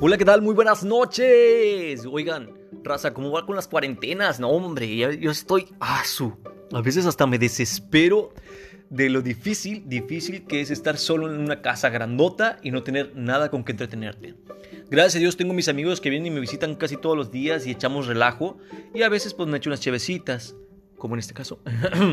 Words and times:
Hola, 0.00 0.16
¿qué 0.16 0.24
tal? 0.24 0.42
Muy 0.42 0.54
buenas 0.54 0.84
noches. 0.84 2.06
Oigan, 2.08 2.54
raza, 2.84 3.12
¿cómo 3.12 3.32
va 3.32 3.44
con 3.44 3.56
las 3.56 3.66
cuarentenas? 3.66 4.38
No, 4.38 4.48
hombre, 4.50 4.96
yo, 4.96 5.28
estoy 5.28 5.66
asu. 5.80 6.36
A 6.72 6.80
veces 6.82 7.04
hasta 7.04 7.26
me 7.26 7.36
desespero 7.36 8.32
de 8.90 9.10
lo 9.10 9.22
difícil, 9.22 9.88
difícil 9.88 10.46
que 10.46 10.60
es 10.60 10.70
estar 10.70 10.98
solo 10.98 11.28
en 11.28 11.40
una 11.40 11.62
casa 11.62 11.88
grandota 11.88 12.60
y 12.62 12.70
no 12.70 12.84
tener 12.84 13.16
nada 13.16 13.50
con 13.50 13.64
que 13.64 13.72
entretenerte. 13.72 14.36
Gracias 14.88 15.16
a 15.16 15.18
Dios 15.18 15.36
tengo 15.36 15.52
mis 15.52 15.66
amigos 15.66 16.00
que 16.00 16.10
vienen 16.10 16.32
y 16.32 16.34
me 16.34 16.40
visitan 16.40 16.76
casi 16.76 16.96
todos 16.96 17.16
los 17.16 17.32
días 17.32 17.66
y 17.66 17.72
echamos 17.72 18.06
relajo 18.06 18.56
y 18.94 19.02
a 19.02 19.08
veces 19.08 19.34
pues 19.34 19.48
me 19.48 19.58
echo 19.58 19.68
unas 19.68 19.80
chevecitas, 19.80 20.54
como 20.96 21.16
en 21.16 21.18
este 21.18 21.34
caso. 21.34 21.58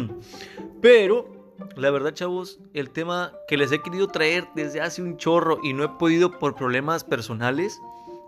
Pero 0.81 1.34
la 1.75 1.91
verdad, 1.91 2.13
chavos, 2.13 2.59
el 2.73 2.89
tema 2.89 3.33
que 3.47 3.57
les 3.57 3.71
he 3.71 3.81
querido 3.81 4.07
traer 4.07 4.47
desde 4.55 4.81
hace 4.81 5.01
un 5.01 5.17
chorro 5.17 5.59
y 5.63 5.73
no 5.73 5.83
he 5.83 5.89
podido 5.89 6.31
por 6.39 6.55
problemas 6.55 7.03
personales 7.03 7.79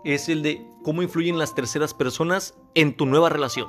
es 0.04 0.28
el 0.28 0.42
de 0.42 0.66
cómo 0.82 1.02
influyen 1.02 1.38
las 1.38 1.54
terceras 1.54 1.94
personas 1.94 2.54
en 2.74 2.96
tu 2.96 3.06
nueva 3.06 3.28
relación. 3.28 3.68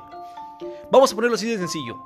Vamos 0.92 1.12
a 1.12 1.16
ponerlo 1.16 1.36
así 1.36 1.50
de 1.50 1.58
sencillo. 1.58 1.98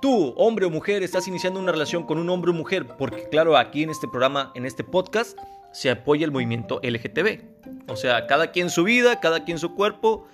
Tú, 0.00 0.32
hombre 0.36 0.66
o 0.66 0.70
mujer, 0.70 1.02
estás 1.02 1.28
iniciando 1.28 1.60
una 1.60 1.72
relación 1.72 2.04
con 2.04 2.18
un 2.18 2.30
hombre 2.30 2.50
o 2.50 2.54
mujer, 2.54 2.86
porque 2.98 3.28
claro, 3.28 3.56
aquí 3.56 3.82
en 3.82 3.90
este 3.90 4.08
programa, 4.08 4.50
en 4.54 4.64
este 4.64 4.82
podcast, 4.82 5.38
se 5.72 5.90
apoya 5.90 6.24
el 6.24 6.32
movimiento 6.32 6.80
LGTB. 6.82 7.42
O 7.88 7.96
sea, 7.96 8.26
cada 8.26 8.50
quien 8.50 8.70
su 8.70 8.84
vida, 8.84 9.20
cada 9.20 9.44
quien 9.44 9.58
su 9.58 9.74
cuerpo, 9.74 10.26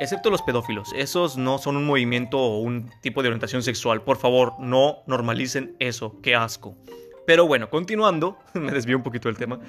excepto 0.00 0.30
los 0.30 0.42
pedófilos. 0.42 0.92
Esos 0.94 1.36
no 1.36 1.58
son 1.58 1.76
un 1.76 1.86
movimiento 1.86 2.38
o 2.38 2.58
un 2.58 2.90
tipo 3.02 3.22
de 3.22 3.28
orientación 3.28 3.62
sexual. 3.62 4.02
Por 4.02 4.16
favor, 4.16 4.54
no 4.58 5.02
normalicen 5.06 5.76
eso. 5.78 6.20
Qué 6.22 6.34
asco. 6.34 6.74
Pero 7.26 7.46
bueno, 7.46 7.70
continuando, 7.70 8.38
me 8.54 8.72
desvío 8.72 8.96
un 8.96 9.02
poquito 9.02 9.28
del 9.28 9.36
tema. 9.36 9.60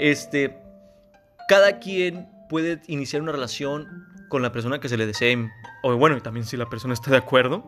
Este, 0.00 0.58
cada 1.48 1.78
quien 1.78 2.28
puede 2.48 2.80
iniciar 2.88 3.22
una 3.22 3.32
relación 3.32 4.06
con 4.28 4.42
la 4.42 4.50
persona 4.50 4.80
que 4.80 4.88
se 4.88 4.96
le 4.96 5.06
desee, 5.06 5.48
o 5.82 5.94
bueno, 5.96 6.20
también 6.20 6.46
si 6.46 6.56
la 6.56 6.68
persona 6.68 6.94
está 6.94 7.10
de 7.10 7.18
acuerdo. 7.18 7.64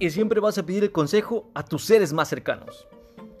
Y 0.00 0.10
siempre 0.10 0.40
vas 0.40 0.58
a 0.58 0.66
pedir 0.66 0.82
el 0.82 0.90
consejo 0.90 1.50
a 1.54 1.64
tus 1.64 1.84
seres 1.84 2.12
más 2.12 2.28
cercanos. 2.28 2.88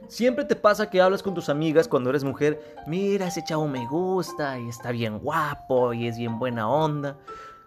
Siempre 0.06 0.44
te 0.44 0.54
pasa 0.54 0.90
que 0.90 1.00
hablas 1.00 1.22
con 1.22 1.34
tus 1.34 1.48
amigas 1.48 1.88
cuando 1.88 2.10
eres 2.10 2.22
mujer, 2.22 2.76
mira, 2.86 3.26
ese 3.26 3.42
chavo 3.42 3.66
me 3.66 3.86
gusta 3.86 4.60
y 4.60 4.68
está 4.68 4.92
bien 4.92 5.18
guapo 5.18 5.92
y 5.92 6.06
es 6.06 6.18
bien 6.18 6.38
buena 6.38 6.68
onda. 6.68 7.18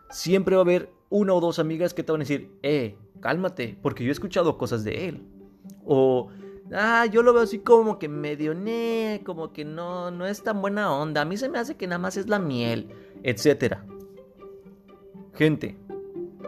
Siempre 0.09 0.55
va 0.55 0.61
a 0.61 0.65
haber 0.65 0.89
una 1.09 1.33
o 1.33 1.39
dos 1.39 1.59
amigas 1.59 1.93
que 1.93 2.03
te 2.03 2.11
van 2.11 2.21
a 2.21 2.23
decir, 2.23 2.51
eh, 2.63 2.95
cálmate, 3.19 3.77
porque 3.81 4.03
yo 4.03 4.09
he 4.09 4.11
escuchado 4.11 4.57
cosas 4.57 4.83
de 4.83 5.07
él. 5.07 5.23
O, 5.85 6.29
ah, 6.73 7.05
yo 7.05 7.23
lo 7.23 7.33
veo 7.33 7.43
así 7.43 7.59
como 7.59 7.99
que 7.99 8.07
medio 8.07 8.53
ne, 8.53 9.21
como 9.25 9.53
que 9.53 9.65
no, 9.65 10.11
no 10.11 10.25
es 10.25 10.43
tan 10.43 10.61
buena 10.61 10.93
onda. 10.93 11.21
A 11.21 11.25
mí 11.25 11.37
se 11.37 11.49
me 11.49 11.59
hace 11.59 11.75
que 11.75 11.87
nada 11.87 11.99
más 11.99 12.17
es 12.17 12.27
la 12.27 12.39
miel, 12.39 12.89
etc. 13.23 13.77
Gente, 15.33 15.77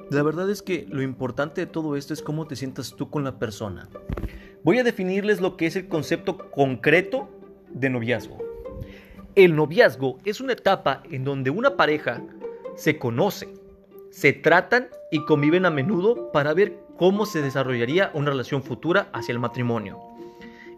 la 0.10 0.24
verdad 0.24 0.50
es 0.50 0.62
que 0.62 0.88
lo 0.90 1.02
importante 1.02 1.62
de 1.62 1.68
todo 1.68 1.96
esto 1.96 2.14
es 2.14 2.22
cómo 2.22 2.48
te 2.48 2.56
sientas 2.56 2.96
tú 2.96 3.10
con 3.10 3.24
la 3.24 3.38
persona. 3.38 3.90
Voy 4.64 4.80
a 4.80 4.84
definirles 4.84 5.40
lo 5.40 5.56
que 5.56 5.68
es 5.68 5.76
el 5.76 5.88
concepto 5.88 6.50
concreto 6.52 7.30
de 7.70 7.90
noviazgo. 7.90 8.38
El 9.36 9.56
noviazgo 9.56 10.18
es 10.26 10.42
una 10.42 10.54
etapa 10.54 11.04
en 11.10 11.24
donde 11.24 11.50
una 11.50 11.78
pareja 11.78 12.24
se 12.80 12.98
conoce, 12.98 13.54
se 14.10 14.32
tratan 14.32 14.88
y 15.12 15.26
conviven 15.26 15.66
a 15.66 15.70
menudo 15.70 16.32
para 16.32 16.54
ver 16.54 16.80
cómo 16.98 17.26
se 17.26 17.42
desarrollaría 17.42 18.12
una 18.14 18.32
relación 18.32 18.64
futura 18.64 19.10
hacia 19.14 19.34
el 19.34 19.40
matrimonio. 19.40 20.00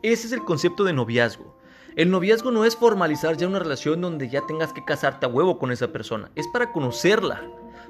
Ese 0.02 0.28
es 0.28 0.34
el 0.34 0.44
concepto 0.44 0.84
de 0.84 0.94
noviazgo. 0.94 1.56
El 1.96 2.10
noviazgo 2.10 2.52
no 2.52 2.66
es 2.66 2.76
formalizar 2.76 3.38
ya 3.38 3.48
una 3.48 3.60
relación 3.60 4.02
donde 4.02 4.30
ya 4.30 4.42
tengas 4.48 4.74
que 4.74 4.84
casarte 4.84 5.26
a 5.26 5.30
huevo 5.30 5.60
con 5.60 5.72
esa 5.72 5.90
persona, 5.90 6.32
es 6.36 6.48
para 6.48 6.72
conocerla, 6.72 7.42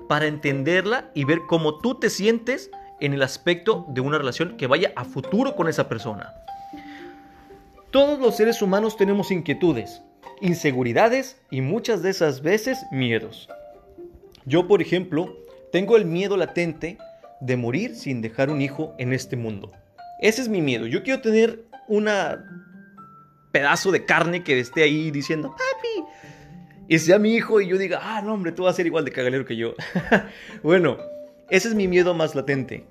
para 0.09 0.27
entenderla 0.27 1.09
y 1.13 1.23
ver 1.23 1.41
cómo 1.47 1.77
tú 1.79 1.95
te 1.95 2.09
sientes 2.09 2.69
en 2.99 3.13
el 3.13 3.21
aspecto 3.21 3.85
de 3.89 4.01
una 4.01 4.17
relación 4.17 4.57
que 4.57 4.67
vaya 4.67 4.91
a 4.95 5.05
futuro 5.05 5.55
con 5.55 5.69
esa 5.69 5.87
persona. 5.87 6.33
Todos 7.91 8.19
los 8.19 8.35
seres 8.35 8.61
humanos 8.61 8.97
tenemos 8.97 9.31
inquietudes, 9.31 10.01
inseguridades 10.41 11.39
y 11.49 11.61
muchas 11.61 12.01
de 12.01 12.09
esas 12.09 12.41
veces 12.41 12.79
miedos. 12.91 13.47
Yo, 14.45 14.67
por 14.67 14.81
ejemplo, 14.81 15.37
tengo 15.71 15.97
el 15.97 16.05
miedo 16.05 16.37
latente 16.37 16.97
de 17.39 17.57
morir 17.57 17.95
sin 17.95 18.21
dejar 18.21 18.49
un 18.49 18.61
hijo 18.61 18.93
en 18.97 19.13
este 19.13 19.35
mundo. 19.35 19.71
Ese 20.21 20.41
es 20.41 20.49
mi 20.49 20.61
miedo. 20.61 20.85
Yo 20.85 21.03
quiero 21.03 21.21
tener 21.21 21.63
una 21.87 22.45
pedazo 23.51 23.91
de 23.91 24.05
carne 24.05 24.43
que 24.43 24.59
esté 24.59 24.83
ahí 24.83 25.11
diciendo, 25.11 25.49
papi, 25.49 26.07
y 26.87 26.99
sea 26.99 27.19
mi 27.19 27.33
hijo 27.33 27.61
y 27.61 27.67
yo 27.67 27.77
diga, 27.77 27.99
ah, 28.01 28.21
no, 28.21 28.33
hombre, 28.33 28.51
tú 28.51 28.63
vas 28.63 28.73
a 28.73 28.77
ser 28.77 28.85
igual 28.85 29.05
de 29.05 29.11
cagalero 29.11 29.45
que 29.45 29.55
yo. 29.55 29.75
bueno, 30.63 30.97
ese 31.49 31.67
es 31.67 31.75
mi 31.75 31.87
miedo 31.87 32.13
más 32.13 32.35
latente. 32.35 32.85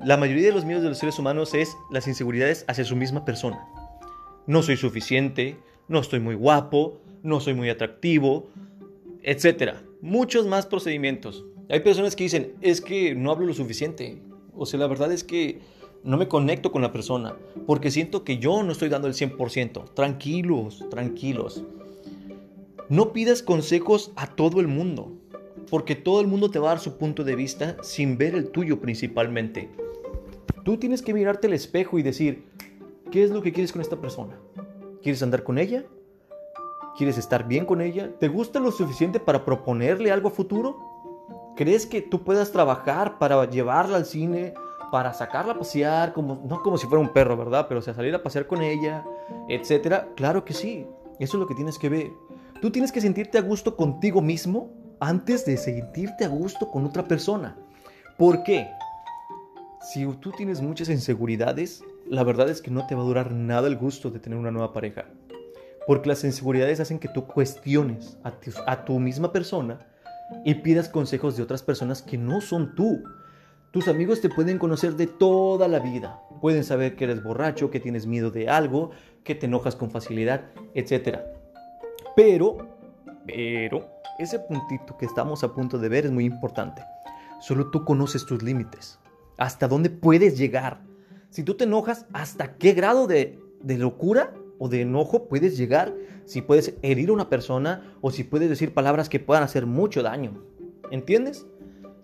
La 0.00 0.16
mayoría 0.16 0.46
de 0.46 0.52
los 0.52 0.64
miedos 0.64 0.82
de 0.82 0.88
los 0.90 0.98
seres 0.98 1.18
humanos 1.18 1.54
es 1.54 1.76
las 1.90 2.06
inseguridades 2.06 2.64
hacia 2.68 2.84
su 2.84 2.96
misma 2.96 3.24
persona. 3.24 3.64
No 4.46 4.62
soy 4.62 4.76
suficiente, 4.76 5.56
no 5.88 6.00
estoy 6.00 6.20
muy 6.20 6.34
guapo, 6.34 7.00
no 7.22 7.40
soy 7.40 7.54
muy 7.54 7.70
atractivo, 7.70 8.50
etc. 9.22 9.76
Muchos 10.04 10.46
más 10.46 10.66
procedimientos. 10.66 11.46
Hay 11.70 11.80
personas 11.80 12.14
que 12.14 12.24
dicen, 12.24 12.56
es 12.60 12.82
que 12.82 13.14
no 13.14 13.30
hablo 13.30 13.46
lo 13.46 13.54
suficiente. 13.54 14.20
O 14.54 14.66
sea, 14.66 14.78
la 14.78 14.86
verdad 14.86 15.10
es 15.10 15.24
que 15.24 15.60
no 16.02 16.18
me 16.18 16.28
conecto 16.28 16.70
con 16.70 16.82
la 16.82 16.92
persona 16.92 17.34
porque 17.66 17.90
siento 17.90 18.22
que 18.22 18.36
yo 18.36 18.62
no 18.62 18.72
estoy 18.72 18.90
dando 18.90 19.08
el 19.08 19.14
100%. 19.14 19.94
Tranquilos, 19.94 20.84
tranquilos. 20.90 21.64
No 22.90 23.14
pidas 23.14 23.42
consejos 23.42 24.12
a 24.14 24.26
todo 24.26 24.60
el 24.60 24.68
mundo 24.68 25.10
porque 25.70 25.94
todo 25.94 26.20
el 26.20 26.26
mundo 26.26 26.50
te 26.50 26.58
va 26.58 26.66
a 26.66 26.74
dar 26.74 26.80
su 26.80 26.98
punto 26.98 27.24
de 27.24 27.34
vista 27.34 27.78
sin 27.82 28.18
ver 28.18 28.34
el 28.34 28.50
tuyo 28.50 28.82
principalmente. 28.82 29.70
Tú 30.66 30.76
tienes 30.76 31.00
que 31.00 31.14
mirarte 31.14 31.46
al 31.46 31.54
espejo 31.54 31.98
y 31.98 32.02
decir, 32.02 32.44
¿qué 33.10 33.24
es 33.24 33.30
lo 33.30 33.40
que 33.40 33.54
quieres 33.54 33.72
con 33.72 33.80
esta 33.80 33.98
persona? 33.98 34.38
¿Quieres 35.02 35.22
andar 35.22 35.44
con 35.44 35.56
ella? 35.56 35.86
¿Quieres 36.96 37.18
estar 37.18 37.46
bien 37.48 37.66
con 37.66 37.80
ella? 37.80 38.10
¿Te 38.18 38.28
gusta 38.28 38.60
lo 38.60 38.70
suficiente 38.70 39.18
para 39.18 39.44
proponerle 39.44 40.12
algo 40.12 40.30
futuro? 40.30 40.78
¿Crees 41.56 41.86
que 41.86 42.02
tú 42.02 42.22
puedas 42.22 42.52
trabajar 42.52 43.18
para 43.18 43.48
llevarla 43.50 43.96
al 43.96 44.06
cine, 44.06 44.54
para 44.92 45.12
sacarla 45.12 45.54
a 45.54 45.58
pasear, 45.58 46.12
como, 46.12 46.42
no 46.48 46.62
como 46.62 46.78
si 46.78 46.86
fuera 46.86 47.02
un 47.02 47.12
perro, 47.12 47.36
¿verdad? 47.36 47.66
Pero 47.68 47.80
o 47.80 47.82
sea, 47.82 47.94
salir 47.94 48.14
a 48.14 48.22
pasear 48.22 48.46
con 48.46 48.62
ella, 48.62 49.04
etcétera? 49.48 50.08
Claro 50.14 50.44
que 50.44 50.54
sí. 50.54 50.86
Eso 51.18 51.36
es 51.36 51.40
lo 51.40 51.46
que 51.46 51.54
tienes 51.54 51.78
que 51.78 51.88
ver. 51.88 52.12
Tú 52.60 52.70
tienes 52.70 52.92
que 52.92 53.00
sentirte 53.00 53.38
a 53.38 53.42
gusto 53.42 53.76
contigo 53.76 54.22
mismo 54.22 54.70
antes 55.00 55.44
de 55.44 55.56
sentirte 55.56 56.24
a 56.24 56.28
gusto 56.28 56.70
con 56.70 56.86
otra 56.86 57.04
persona. 57.04 57.56
¿Por 58.16 58.44
qué? 58.44 58.68
Si 59.92 60.06
tú 60.16 60.30
tienes 60.30 60.62
muchas 60.62 60.88
inseguridades, 60.88 61.82
la 62.08 62.22
verdad 62.22 62.48
es 62.48 62.62
que 62.62 62.70
no 62.70 62.86
te 62.86 62.94
va 62.94 63.02
a 63.02 63.06
durar 63.06 63.32
nada 63.32 63.66
el 63.66 63.76
gusto 63.76 64.10
de 64.10 64.20
tener 64.20 64.38
una 64.38 64.50
nueva 64.50 64.72
pareja. 64.72 65.06
Porque 65.86 66.08
las 66.08 66.24
inseguridades 66.24 66.80
hacen 66.80 66.98
que 66.98 67.08
tú 67.08 67.26
cuestiones 67.26 68.16
a 68.66 68.84
tu, 68.84 68.98
misma 68.98 69.32
persona 69.32 69.86
y 70.44 70.54
pidas 70.56 70.88
consejos 70.88 71.36
de 71.36 71.42
otras 71.42 71.62
personas 71.62 72.02
que 72.02 72.16
no 72.16 72.40
son 72.40 72.74
tú. 72.74 73.02
Tus 73.70 73.88
amigos 73.88 74.20
te 74.20 74.28
pueden 74.28 74.58
conocer 74.58 74.94
de 74.94 75.06
toda 75.06 75.68
la 75.68 75.80
vida. 75.80 76.20
Pueden 76.40 76.64
saber 76.64 76.96
que 76.96 77.04
eres 77.04 77.22
borracho, 77.22 77.70
que 77.70 77.80
tienes 77.80 78.06
miedo 78.06 78.30
de 78.30 78.48
algo, 78.48 78.92
que 79.24 79.34
te 79.34 79.46
enojas 79.46 79.76
con 79.76 79.90
facilidad, 79.90 80.46
etc. 80.74 81.18
Pero, 82.16 82.58
pero, 83.26 83.86
ese 84.18 84.38
puntito 84.38 84.96
que 84.96 85.06
estamos 85.06 85.44
a 85.44 85.52
punto 85.52 85.78
de 85.78 85.88
ver 85.88 86.06
es 86.06 86.12
muy 86.12 86.24
importante. 86.24 86.82
Solo 87.40 87.70
tú 87.70 87.84
conoces 87.84 88.24
tus 88.24 88.42
límites. 88.42 88.98
Hasta 89.36 89.68
dónde 89.68 89.90
puedes 89.90 90.38
llegar. 90.38 90.80
Si 91.28 91.42
tú 91.42 91.56
te 91.56 91.64
enojas, 91.64 92.06
¿hasta 92.12 92.56
qué 92.56 92.72
grado 92.72 93.06
de, 93.06 93.38
de 93.60 93.76
locura 93.76 94.32
o 94.58 94.68
de 94.68 94.82
enojo 94.82 95.28
puedes 95.28 95.56
llegar? 95.56 95.94
Si 96.24 96.42
puedes 96.42 96.74
herir 96.82 97.10
a 97.10 97.12
una 97.12 97.28
persona 97.28 97.94
o 98.00 98.10
si 98.10 98.24
puedes 98.24 98.48
decir 98.48 98.72
palabras 98.72 99.08
que 99.08 99.20
puedan 99.20 99.44
hacer 99.44 99.66
mucho 99.66 100.02
daño. 100.02 100.42
¿Entiendes? 100.90 101.46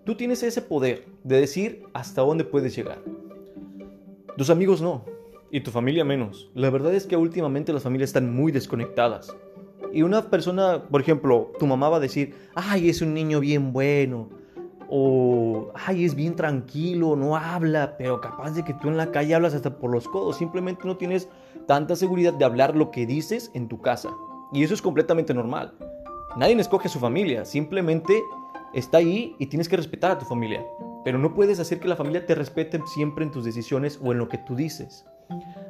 Tú 0.05 0.17
tienes 0.17 0.43
ese 0.43 0.63
poder 0.63 1.07
de 1.25 1.41
decir 1.41 1.85
hasta 1.93 2.23
dónde 2.23 2.45
puedes 2.45 2.75
llegar. 2.75 3.03
Tus 4.37 4.51
amigos 4.51 4.81
no. 4.81 5.05
Y 5.51 5.61
tu 5.61 5.71
familia 5.71 6.05
menos. 6.05 6.51
La 6.55 6.71
verdad 6.71 6.95
es 6.95 7.07
que 7.07 7.17
últimamente 7.17 7.73
las 7.73 7.83
familias 7.83 8.11
están 8.11 8.35
muy 8.35 8.53
desconectadas. 8.53 9.35
Y 9.93 10.03
una 10.03 10.31
persona, 10.31 10.85
por 10.89 11.01
ejemplo, 11.01 11.53
tu 11.59 11.67
mamá 11.67 11.89
va 11.89 11.97
a 11.97 12.01
decir, 12.01 12.35
ay, 12.55 12.89
es 12.89 13.03
un 13.03 13.13
niño 13.13 13.41
bien 13.41 13.73
bueno. 13.73 14.31
O, 14.91 15.71
ay, 15.87 16.05
es 16.05 16.17
bien 16.17 16.35
tranquilo, 16.35 17.15
no 17.15 17.37
habla, 17.37 17.97
pero 17.97 18.21
capaz 18.21 18.51
de 18.51 18.65
que 18.65 18.75
tú 18.75 18.89
en 18.89 18.97
la 18.97 19.13
calle 19.13 19.35
hablas 19.35 19.55
hasta 19.55 19.79
por 19.79 19.91
los 19.91 20.09
codos. 20.09 20.37
Simplemente 20.37 20.83
no 20.85 20.97
tienes 20.97 21.29
tanta 21.67 21.95
seguridad 21.95 22.33
de 22.33 22.45
hablar 22.45 22.75
lo 22.75 22.91
que 22.91 23.07
dices 23.07 23.51
en 23.55 23.69
tu 23.69 23.81
casa. 23.81 24.11
Y 24.53 24.65
eso 24.65 24.75
es 24.75 24.83
completamente 24.83 25.33
normal. 25.33 25.73
Nadie 26.37 26.61
escoge 26.61 26.89
a 26.89 26.91
su 26.91 26.99
familia, 26.99 27.45
simplemente 27.45 28.21
está 28.75 28.99
ahí 28.99 29.35
y 29.39 29.47
tienes 29.47 29.69
que 29.69 29.77
respetar 29.77 30.11
a 30.11 30.19
tu 30.19 30.27
familia. 30.27 30.65
Pero 31.05 31.19
no 31.19 31.35
puedes 31.35 31.61
hacer 31.61 31.81
que 31.81 31.89
la 31.89 31.97
familia 31.97 32.27
te 32.27 32.35
respete 32.35 32.81
siempre 32.95 33.25
en 33.25 33.31
tus 33.31 33.45
decisiones 33.45 33.99
o 34.03 34.13
en 34.13 34.19
lo 34.19 34.29
que 34.29 34.39
tú 34.39 34.55
dices. 34.55 35.05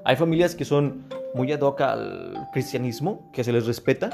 Hay 0.04 0.16
familias 0.16 0.54
que 0.54 0.64
son 0.64 1.04
muy 1.34 1.52
ad 1.52 1.60
hoc 1.60 1.80
al 1.82 2.48
cristianismo, 2.52 3.30
que 3.32 3.44
se 3.44 3.52
les 3.52 3.66
respeta, 3.66 4.10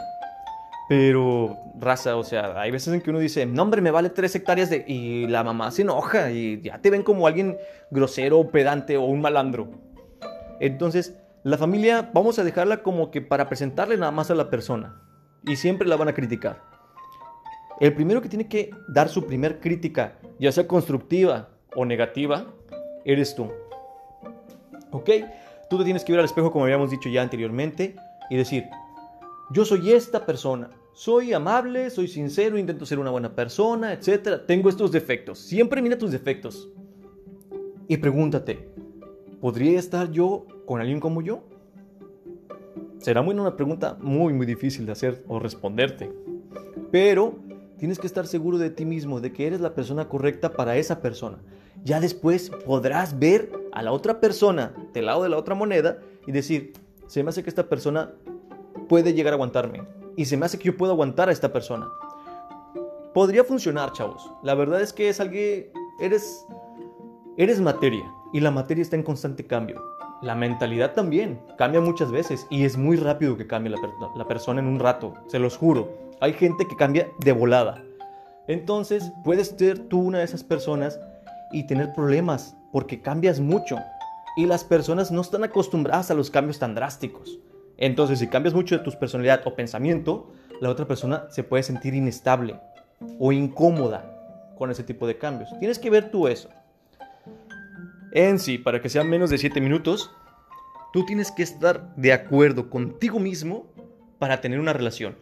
Pero, 0.88 1.56
raza, 1.78 2.16
o 2.16 2.22
sea, 2.22 2.60
hay 2.60 2.70
veces 2.70 2.94
en 2.94 3.00
que 3.00 3.10
uno 3.10 3.18
dice, 3.18 3.44
no, 3.44 3.62
hombre, 3.62 3.80
me 3.80 3.90
vale 3.90 4.10
tres 4.10 4.34
hectáreas 4.36 4.70
de... 4.70 4.84
Y 4.86 5.26
la 5.26 5.42
mamá 5.42 5.70
se 5.72 5.82
enoja 5.82 6.30
y 6.30 6.60
ya 6.60 6.80
te 6.80 6.90
ven 6.90 7.02
como 7.02 7.26
alguien 7.26 7.58
grosero, 7.90 8.50
pedante 8.50 8.96
o 8.96 9.02
un 9.02 9.20
malandro. 9.20 9.68
Entonces, 10.60 11.16
la 11.42 11.58
familia, 11.58 12.10
vamos 12.14 12.38
a 12.38 12.44
dejarla 12.44 12.82
como 12.82 13.10
que 13.10 13.20
para 13.20 13.48
presentarle 13.48 13.96
nada 13.96 14.12
más 14.12 14.30
a 14.30 14.36
la 14.36 14.48
persona. 14.48 15.00
Y 15.44 15.56
siempre 15.56 15.88
la 15.88 15.96
van 15.96 16.08
a 16.08 16.14
criticar. 16.14 16.62
El 17.80 17.92
primero 17.94 18.22
que 18.22 18.28
tiene 18.28 18.48
que 18.48 18.70
dar 18.88 19.08
su 19.08 19.26
primer 19.26 19.60
crítica, 19.60 20.14
ya 20.38 20.50
sea 20.50 20.66
constructiva 20.66 21.50
o 21.74 21.84
negativa, 21.84 22.46
eres 23.04 23.34
tú. 23.34 23.50
¿Ok? 24.92 25.10
Tú 25.68 25.78
te 25.78 25.84
tienes 25.84 26.04
que 26.04 26.12
ver 26.12 26.20
al 26.20 26.24
espejo 26.24 26.50
como 26.50 26.64
habíamos 26.64 26.90
dicho 26.90 27.08
ya 27.08 27.22
anteriormente 27.22 27.96
y 28.30 28.36
decir, 28.36 28.64
yo 29.50 29.64
soy 29.64 29.92
esta 29.92 30.26
persona, 30.26 30.70
soy 30.92 31.32
amable, 31.32 31.90
soy 31.90 32.08
sincero, 32.08 32.58
intento 32.58 32.86
ser 32.86 32.98
una 32.98 33.10
buena 33.10 33.34
persona, 33.34 33.92
etc. 33.92 34.40
Tengo 34.46 34.68
estos 34.68 34.90
defectos. 34.90 35.38
Siempre 35.38 35.82
mira 35.82 35.98
tus 35.98 36.10
defectos. 36.10 36.68
Y 37.86 37.98
pregúntate, 37.98 38.68
¿podría 39.40 39.78
estar 39.78 40.10
yo 40.10 40.46
con 40.64 40.80
alguien 40.80 40.98
como 40.98 41.22
yo? 41.22 41.44
Será 42.98 43.22
muy 43.22 43.34
una 43.34 43.56
pregunta 43.56 43.96
muy, 44.00 44.32
muy 44.32 44.46
difícil 44.46 44.86
de 44.86 44.92
hacer 44.92 45.22
o 45.28 45.38
responderte. 45.38 46.10
Pero 46.90 47.38
tienes 47.78 47.98
que 47.98 48.06
estar 48.06 48.26
seguro 48.26 48.58
de 48.58 48.70
ti 48.70 48.84
mismo, 48.84 49.20
de 49.20 49.32
que 49.32 49.46
eres 49.46 49.60
la 49.60 49.74
persona 49.74 50.08
correcta 50.08 50.52
para 50.52 50.76
esa 50.76 51.00
persona. 51.00 51.38
Ya 51.84 52.00
después 52.00 52.50
podrás 52.64 53.18
ver 53.18 53.52
a 53.72 53.82
la 53.82 53.92
otra 53.92 54.18
persona 54.18 54.74
del 54.92 55.06
lado 55.06 55.22
de 55.22 55.28
la 55.28 55.36
otra 55.36 55.54
moneda 55.54 55.98
y 56.26 56.32
decir, 56.32 56.72
se 57.06 57.22
me 57.22 57.28
hace 57.28 57.44
que 57.44 57.50
esta 57.50 57.68
persona 57.68 58.14
puede 58.88 59.14
llegar 59.14 59.32
a 59.32 59.36
aguantarme. 59.36 59.82
Y 60.16 60.24
se 60.24 60.36
me 60.36 60.46
hace 60.46 60.58
que 60.58 60.64
yo 60.64 60.76
puedo 60.76 60.92
aguantar 60.92 61.28
a 61.28 61.32
esta 61.32 61.52
persona. 61.52 61.88
Podría 63.12 63.44
funcionar, 63.44 63.92
chavos. 63.92 64.30
La 64.42 64.54
verdad 64.54 64.80
es 64.80 64.92
que 64.92 65.08
es 65.08 65.20
algo... 65.20 65.36
Eres... 66.00 66.46
Eres 67.36 67.60
materia. 67.60 68.04
Y 68.32 68.40
la 68.40 68.50
materia 68.50 68.82
está 68.82 68.96
en 68.96 69.02
constante 69.02 69.46
cambio. 69.46 69.82
La 70.22 70.34
mentalidad 70.34 70.94
también. 70.94 71.40
Cambia 71.58 71.80
muchas 71.80 72.10
veces. 72.10 72.46
Y 72.50 72.64
es 72.64 72.76
muy 72.76 72.96
rápido 72.96 73.36
que 73.36 73.46
cambie 73.46 73.70
la, 73.70 73.78
la 74.16 74.26
persona 74.26 74.60
en 74.60 74.66
un 74.66 74.78
rato. 74.78 75.14
Se 75.26 75.38
los 75.38 75.56
juro. 75.56 75.88
Hay 76.20 76.32
gente 76.32 76.66
que 76.66 76.76
cambia 76.76 77.08
de 77.20 77.32
volada. 77.32 77.82
Entonces, 78.48 79.12
puedes 79.24 79.48
ser 79.48 79.78
tú 79.88 80.00
una 80.00 80.18
de 80.18 80.24
esas 80.24 80.44
personas 80.44 80.98
y 81.52 81.66
tener 81.66 81.92
problemas 81.92 82.56
porque 82.72 83.00
cambias 83.00 83.40
mucho. 83.40 83.78
Y 84.36 84.46
las 84.46 84.64
personas 84.64 85.10
no 85.10 85.22
están 85.22 85.44
acostumbradas 85.44 86.10
a 86.10 86.14
los 86.14 86.30
cambios 86.30 86.58
tan 86.58 86.74
drásticos. 86.74 87.38
Entonces, 87.78 88.18
si 88.18 88.28
cambias 88.28 88.54
mucho 88.54 88.76
de 88.78 88.84
tu 88.84 88.90
personalidad 88.98 89.42
o 89.44 89.54
pensamiento, 89.54 90.32
la 90.60 90.70
otra 90.70 90.86
persona 90.86 91.26
se 91.30 91.42
puede 91.42 91.62
sentir 91.62 91.94
inestable 91.94 92.58
o 93.18 93.32
incómoda 93.32 94.12
con 94.56 94.70
ese 94.70 94.82
tipo 94.82 95.06
de 95.06 95.18
cambios. 95.18 95.50
Tienes 95.58 95.78
que 95.78 95.90
ver 95.90 96.10
tú 96.10 96.28
eso. 96.28 96.48
En 98.12 98.38
sí, 98.38 98.56
para 98.56 98.80
que 98.80 98.88
sean 98.88 99.10
menos 99.10 99.28
de 99.28 99.38
7 99.38 99.60
minutos, 99.60 100.10
tú 100.92 101.04
tienes 101.04 101.30
que 101.30 101.42
estar 101.42 101.94
de 101.96 102.12
acuerdo 102.12 102.70
contigo 102.70 103.18
mismo 103.18 103.66
para 104.18 104.40
tener 104.40 104.58
una 104.58 104.72
relación. 104.72 105.16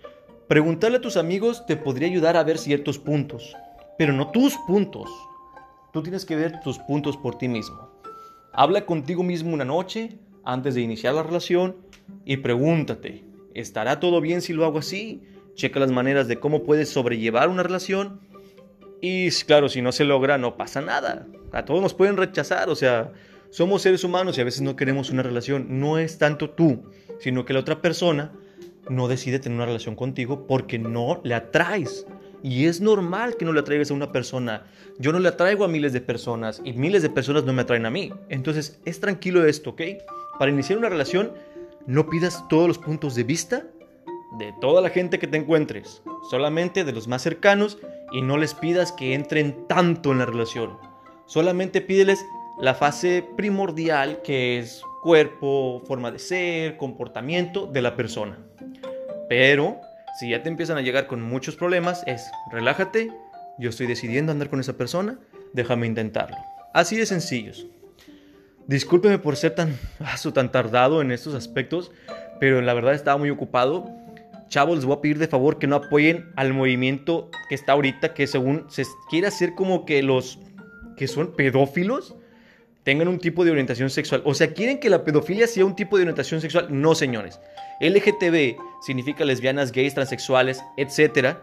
Preguntarle 0.47 0.99
a 0.99 1.01
tus 1.01 1.17
amigos 1.17 1.67
te 1.67 1.77
podría 1.77 2.07
ayudar 2.07 2.37
a 2.37 2.45
ver 2.45 2.59
ciertos 2.59 2.99
puntos, 2.99 3.57
pero 3.99 4.13
no 4.13 4.31
tus 4.31 4.57
puntos. 4.69 5.11
Tú 5.93 6.03
tienes 6.03 6.25
que 6.25 6.37
ver 6.37 6.61
tus 6.61 6.79
puntos 6.79 7.17
por 7.17 7.37
ti 7.39 7.49
mismo. 7.49 7.91
Habla 8.53 8.87
contigo 8.87 9.25
mismo 9.25 9.53
una 9.53 9.65
noche 9.65 10.19
antes 10.45 10.75
de 10.75 10.83
iniciar 10.83 11.15
la 11.15 11.23
relación 11.23 11.77
y 12.25 12.39
pregúntate, 12.39 13.25
¿estará 13.55 14.01
todo 14.01 14.21
bien 14.21 14.43
si 14.43 14.53
lo 14.53 14.65
hago 14.65 14.79
así? 14.79 15.23
Checa 15.55 15.81
las 15.81 15.91
maneras 15.91 16.29
de 16.29 16.39
cómo 16.39 16.65
puedes 16.65 16.89
sobrellevar 16.89 17.49
una 17.49 17.63
relación. 17.63 18.21
Y 19.01 19.31
claro, 19.31 19.69
si 19.69 19.83
no 19.83 19.93
se 19.93 20.05
logra, 20.05 20.39
no 20.39 20.57
pasa 20.57 20.81
nada. 20.81 21.27
A 21.53 21.65
todos 21.65 21.81
nos 21.81 21.95
pueden 21.95 22.17
rechazar, 22.17 22.69
o 22.69 22.75
sea, 22.75 23.13
somos 23.51 23.83
seres 23.83 24.03
humanos 24.03 24.37
y 24.37 24.41
a 24.41 24.45
veces 24.45 24.63
no 24.63 24.77
queremos 24.77 25.11
una 25.11 25.23
relación. 25.23 25.81
No 25.81 25.99
es 25.99 26.19
tanto 26.19 26.51
tú, 26.51 26.91
sino 27.21 27.45
que 27.45 27.53
la 27.53 27.61
otra 27.61 27.81
persona 27.81 28.33
no 28.89 29.09
decide 29.09 29.39
tener 29.39 29.57
una 29.57 29.67
relación 29.67 29.95
contigo 29.95 30.47
porque 30.47 30.79
no 30.79 31.21
le 31.25 31.35
atraes. 31.35 32.07
Y 32.43 32.67
es 32.67 32.81
normal 32.81 33.37
que 33.37 33.45
no 33.45 33.53
le 33.53 33.61
atraigas 33.61 33.91
a 33.91 33.95
una 33.95 34.13
persona. 34.13 34.65
Yo 34.99 35.13
no 35.13 35.19
le 35.19 35.29
atraigo 35.29 35.65
a 35.65 35.69
miles 35.69 35.93
de 35.93 36.01
personas 36.01 36.61
y 36.65 36.73
miles 36.75 37.03
de 37.03 37.11
personas 37.11 37.45
no 37.45 37.53
me 37.53 37.63
atraen 37.63 37.87
a 37.87 37.91
mí. 37.91 38.13
Entonces, 38.29 38.81
es 38.85 39.01
tranquilo 39.01 39.47
esto, 39.47 39.71
¿ok? 39.71 39.83
Para 40.39 40.51
iniciar 40.51 40.79
una 40.79 40.89
relación, 40.89 41.33
no 41.87 42.09
pidas 42.09 42.45
todos 42.49 42.69
los 42.69 42.79
puntos 42.79 43.15
de 43.15 43.25
vista 43.25 43.65
de 44.39 44.53
toda 44.61 44.81
la 44.81 44.91
gente 44.91 45.19
que 45.19 45.27
te 45.27 45.37
encuentres, 45.37 46.03
solamente 46.29 46.85
de 46.85 46.93
los 46.93 47.07
más 47.07 47.23
cercanos 47.23 47.79
y 48.13 48.23
no 48.23 48.37
les 48.37 48.55
pidas 48.55 48.93
que 48.93 49.15
entren 49.15 49.67
tanto 49.69 50.13
en 50.13 50.19
la 50.19 50.27
relación. 50.27 50.77
Solamente 51.27 51.81
pídeles 51.81 52.25
la 52.59 52.75
fase 52.75 53.25
primordial 53.37 54.23
que 54.23 54.59
es 54.59 54.83
cuerpo, 55.03 55.83
forma 55.87 56.11
de 56.11 56.19
ser, 56.19 56.77
comportamiento 56.77 57.67
de 57.67 57.83
la 57.83 57.97
persona. 57.97 58.39
Pero 59.29 59.81
si 60.19 60.31
ya 60.31 60.43
te 60.43 60.49
empiezan 60.49 60.79
a 60.79 60.83
llegar 60.83 61.07
con 61.07 61.23
muchos 61.23 61.57
problemas, 61.57 62.03
es 62.07 62.31
relájate, 62.51 63.13
yo 63.59 63.71
estoy 63.71 63.87
decidiendo 63.87 64.33
andar 64.33 64.51
con 64.51 64.61
esa 64.61 64.77
persona, 64.77 65.19
déjame 65.53 65.87
intentarlo. 65.87 66.37
Así 66.73 66.97
de 66.97 67.07
sencillos. 67.07 67.67
Discúlpeme 68.67 69.19
por 69.19 69.37
ser 69.37 69.55
tan, 69.55 69.79
tan 70.33 70.53
tardado 70.53 71.03
en 71.03 71.13
estos 71.13 71.35
aspectos, 71.35 71.93
pero 72.41 72.63
la 72.63 72.73
verdad 72.75 72.95
estaba 72.95 73.19
muy 73.19 73.31
ocupado. 73.31 73.91
Chavos, 74.49 74.77
les 74.77 74.85
voy 74.85 74.97
a 74.97 75.01
pedir 75.01 75.19
de 75.19 75.29
favor 75.29 75.59
que 75.59 75.67
no 75.67 75.77
apoyen 75.77 76.31
al 76.37 76.53
movimiento 76.55 77.31
que 77.49 77.55
está 77.55 77.73
ahorita, 77.73 78.15
que 78.15 78.27
según 78.27 78.65
se 78.69 78.85
quiere 79.11 79.27
hacer 79.27 79.55
como 79.55 79.85
que 79.85 80.03
los 80.03 80.39
que 80.97 81.09
son 81.09 81.35
pedófilos 81.35 82.15
tengan 82.85 83.09
un 83.09 83.19
tipo 83.19 83.45
de 83.45 83.51
orientación 83.51 83.91
sexual. 83.91 84.23
O 84.25 84.35
sea, 84.35 84.53
quieren 84.53 84.79
que 84.79 84.91
la 84.91 85.05
pedofilia 85.05 85.47
sea 85.47 85.65
un 85.65 85.75
tipo 85.75 85.97
de 85.97 86.03
orientación 86.03 86.41
sexual. 86.41 86.69
No, 86.71 86.95
señores. 86.95 87.41
LGTB 87.81 88.57
significa 88.83 89.25
lesbianas, 89.25 89.73
gays, 89.73 89.95
transexuales, 89.95 90.63
etc. 90.77 91.39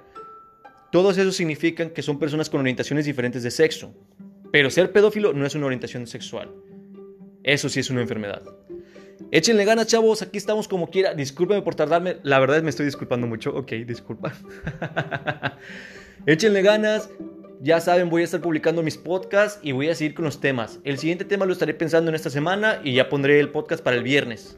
Todos 0.92 1.18
esos 1.18 1.36
significan 1.36 1.90
que 1.90 2.04
son 2.04 2.20
personas 2.20 2.50
con 2.50 2.62
orientaciones 2.62 3.06
diferentes 3.06 3.44
de 3.44 3.52
sexo. 3.52 3.94
Pero 4.52 4.70
ser 4.70 4.92
pedófilo 4.92 5.34
no 5.34 5.46
es 5.46 5.56
una 5.56 5.66
orientación 5.66 6.06
sexual. 6.08 6.52
Eso 7.44 7.70
sí 7.70 7.80
es 7.80 7.90
una 7.90 8.02
enfermedad. 8.02 8.42
Échenle 9.32 9.66
ganas, 9.66 9.88
chavos. 9.88 10.22
Aquí 10.22 10.38
estamos 10.38 10.68
como 10.68 10.90
quiera. 10.90 11.14
Discúlpeme 11.14 11.62
por 11.62 11.76
tardarme. 11.76 12.18
La 12.24 12.40
verdad 12.40 12.62
me 12.64 12.70
estoy 12.70 12.86
disculpando 12.86 13.28
mucho. 13.28 13.56
Ok, 13.56 13.72
disculpa. 13.86 14.34
Échenle 16.26 16.62
ganas. 16.62 17.10
Ya 17.62 17.80
saben, 17.80 18.10
voy 18.10 18.24
a 18.24 18.26
estar 18.26 18.42
publicando 18.42 18.82
mis 18.82 18.98
podcasts 18.98 19.60
y 19.62 19.72
voy 19.72 19.90
a 19.90 19.96
seguir 19.96 20.16
con 20.16 20.26
los 20.26 20.40
temas. 20.40 20.80
El 20.84 20.98
siguiente 20.98 21.26
tema 21.26 21.46
lo 21.46 21.54
estaré 21.54 21.76
pensando 21.76 22.10
en 22.10 22.16
esta 22.16 22.32
semana 22.32 22.82
y 22.84 22.96
ya 22.96 23.08
pondré 23.08 23.40
el 23.40 23.50
podcast 23.50 23.84
para 23.84 23.98
el 23.98 24.04
viernes. 24.04 24.58